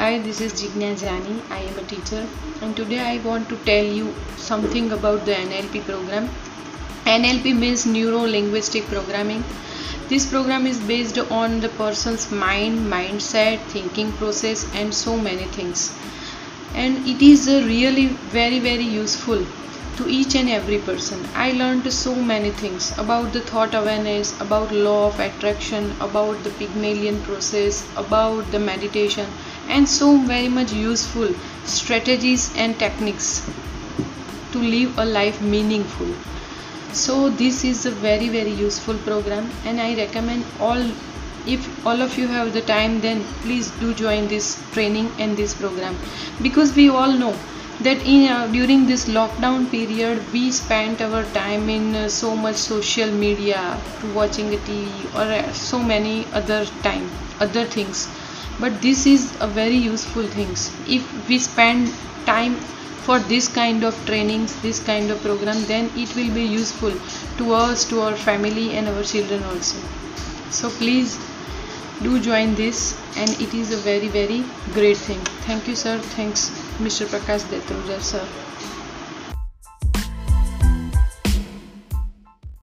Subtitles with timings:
[0.00, 1.42] Hi, this is Jigna Jani.
[1.50, 2.26] I am a teacher,
[2.62, 6.30] and today I want to tell you something about the NLP program.
[7.04, 9.44] NLP means Neuro Linguistic Programming.
[10.08, 15.94] This program is based on the person's mind, mindset, thinking process, and so many things.
[16.72, 18.06] And it is really
[18.38, 19.44] very, very useful
[19.98, 21.28] to each and every person.
[21.34, 26.50] I learned so many things about the thought awareness, about law of attraction, about the
[26.58, 29.28] Pygmalion process, about the meditation,
[29.76, 31.34] and so very much useful
[31.64, 33.28] strategies and techniques
[34.52, 36.12] to live a life meaningful.
[36.92, 40.90] So this is a very very useful program, and I recommend all.
[41.46, 45.54] If all of you have the time, then please do join this training and this
[45.54, 45.96] program
[46.42, 47.34] because we all know
[47.80, 52.56] that in uh, during this lockdown period we spent our time in uh, so much
[52.56, 53.60] social media
[54.14, 57.08] watching the tv or uh, so many other time
[57.46, 58.02] other things
[58.60, 61.92] but this is a very useful things if we spend
[62.26, 62.54] time
[63.06, 66.92] for this kind of trainings this kind of program then it will be useful
[67.38, 69.78] to us to our family and our children also.
[70.50, 71.18] So please
[72.02, 74.44] do join this and it is a very very
[74.74, 75.20] great thing.
[75.48, 75.98] Thank you sir.
[76.16, 76.50] Thanks
[76.86, 78.24] mr prakash detroja sir